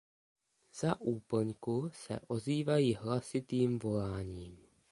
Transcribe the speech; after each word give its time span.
Za 0.79 1.01
úplňku 1.01 1.89
se 1.93 2.19
ozývají 2.27 2.95
hlasitým 2.95 3.79
voláním. 3.79 4.57